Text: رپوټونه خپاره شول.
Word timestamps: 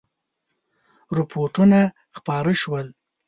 رپوټونه 1.17 1.79
خپاره 2.17 2.51
شول. 2.61 2.87